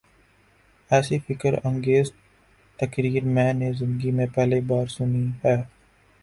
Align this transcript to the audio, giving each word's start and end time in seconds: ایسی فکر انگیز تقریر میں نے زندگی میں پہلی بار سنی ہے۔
ایسی 0.91 1.17
فکر 1.19 1.53
انگیز 1.63 2.07
تقریر 2.79 3.23
میں 3.25 3.51
نے 3.53 3.71
زندگی 3.73 4.11
میں 4.11 4.27
پہلی 4.35 4.59
بار 4.67 4.85
سنی 4.87 5.25
ہے۔ 5.43 5.55